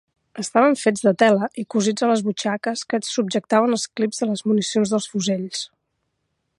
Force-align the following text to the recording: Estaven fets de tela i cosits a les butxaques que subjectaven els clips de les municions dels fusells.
Estaven 0.43 0.71
fets 0.83 1.03
de 1.07 1.11
tela 1.23 1.49
i 1.63 1.65
cosits 1.75 2.07
a 2.07 2.09
les 2.11 2.23
butxaques 2.29 2.83
que 2.93 3.01
subjectaven 3.11 3.77
els 3.79 3.87
clips 3.99 4.23
de 4.25 4.31
les 4.31 4.45
municions 4.53 4.95
dels 4.97 5.11
fusells. 5.15 5.63